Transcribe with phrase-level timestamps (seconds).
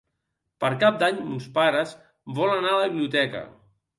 [0.63, 1.93] Per Cap d'Any mons pares
[2.39, 3.45] volen anar a la biblioteca.